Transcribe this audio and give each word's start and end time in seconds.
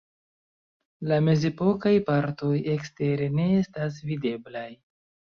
La 1.09 1.17
mezepokaj 1.25 1.91
partoj 2.07 2.53
ekstere 2.75 3.27
ne 3.41 3.45
estas 3.59 3.99
videblaj. 4.13 4.65